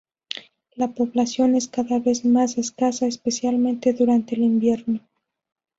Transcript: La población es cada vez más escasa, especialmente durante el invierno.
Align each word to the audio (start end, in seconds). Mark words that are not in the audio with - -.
La 0.73 0.87
población 0.87 1.53
es 1.55 1.67
cada 1.67 1.99
vez 1.99 2.25
más 2.25 2.57
escasa, 2.57 3.05
especialmente 3.05 3.93
durante 3.93 4.33
el 4.33 4.41
invierno. 4.45 4.99